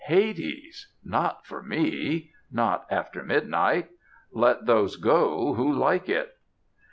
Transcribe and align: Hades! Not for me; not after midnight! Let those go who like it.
Hades! 0.05 0.87
Not 1.03 1.45
for 1.45 1.61
me; 1.61 2.31
not 2.51 2.87
after 2.89 3.21
midnight! 3.23 3.91
Let 4.31 4.65
those 4.65 4.95
go 4.95 5.53
who 5.53 5.71
like 5.71 6.09
it. 6.09 6.33